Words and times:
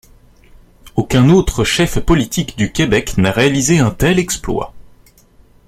Aucun 0.95 1.29
autre 1.29 1.63
chef 1.63 1.99
politique 1.99 2.57
du 2.57 2.71
Québec 2.71 3.19
n'a 3.19 3.29
réalisé 3.29 3.77
un 3.77 3.91
tel 3.91 4.17
exploit. 4.17 4.73